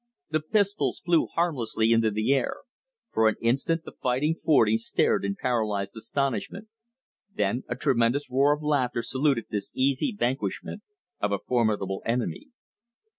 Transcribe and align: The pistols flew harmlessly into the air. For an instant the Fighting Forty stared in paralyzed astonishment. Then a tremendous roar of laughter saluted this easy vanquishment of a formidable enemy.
The 0.31 0.39
pistols 0.41 0.99
flew 0.99 1.27
harmlessly 1.27 1.91
into 1.91 2.09
the 2.09 2.33
air. 2.33 2.61
For 3.11 3.29
an 3.29 3.35
instant 3.39 3.83
the 3.85 3.91
Fighting 4.01 4.33
Forty 4.33 4.79
stared 4.79 5.23
in 5.23 5.35
paralyzed 5.35 5.95
astonishment. 5.95 6.69
Then 7.31 7.63
a 7.67 7.75
tremendous 7.75 8.27
roar 8.31 8.51
of 8.55 8.63
laughter 8.63 9.03
saluted 9.03 9.45
this 9.51 9.71
easy 9.75 10.11
vanquishment 10.17 10.81
of 11.19 11.31
a 11.31 11.37
formidable 11.37 12.01
enemy. 12.03 12.47